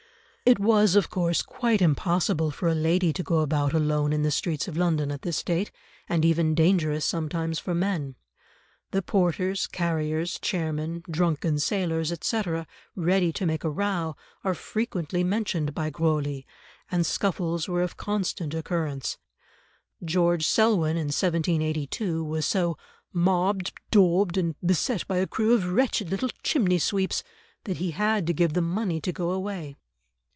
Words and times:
It 0.43 0.59
was 0.59 0.97
of 0.97 1.09
course 1.09 1.41
quite 1.43 1.81
impossible 1.81 2.51
for 2.51 2.67
a 2.67 2.75
lady 2.75 3.13
to 3.13 3.23
go 3.23 3.39
about 3.39 3.71
alone 3.71 4.11
in 4.11 4.23
the 4.23 4.29
streets 4.31 4.67
of 4.67 4.75
London 4.75 5.09
at 5.09 5.21
this 5.21 5.41
date, 5.43 5.71
and 6.09 6.25
even 6.25 6.55
dangerous 6.55 7.05
sometimes 7.05 7.57
for 7.57 7.73
men. 7.73 8.15
The 8.89 9.01
porters, 9.01 9.65
carriers, 9.65 10.37
chairmen, 10.41 11.03
drunken 11.09 11.57
sailors, 11.59 12.11
etc., 12.11 12.67
ready 12.97 13.31
to 13.31 13.45
make 13.45 13.63
a 13.63 13.69
row, 13.69 14.17
are 14.43 14.53
frequently 14.53 15.23
mentioned 15.23 15.73
by 15.73 15.89
Grosley, 15.89 16.45
and 16.91 17.05
scuffles 17.05 17.69
were 17.69 17.83
of 17.83 17.95
constant 17.95 18.53
occurrence. 18.53 19.17
George 20.03 20.45
Selwyn 20.45 20.97
in 20.97 21.07
1782 21.13 22.25
was 22.25 22.45
so 22.45 22.77
"mobbed, 23.13 23.71
daubed, 23.89 24.35
and 24.35 24.55
beset 24.65 25.07
by 25.07 25.19
a 25.19 25.27
crew 25.27 25.53
of 25.53 25.69
wretched 25.71 26.09
little 26.11 26.29
chimney 26.43 26.79
sweeps" 26.79 27.23
that 27.63 27.77
he 27.77 27.91
had 27.91 28.27
to 28.27 28.33
give 28.33 28.51
them 28.51 28.69
money 28.69 28.99
to 28.99 29.13
go 29.13 29.31
away. 29.31 29.77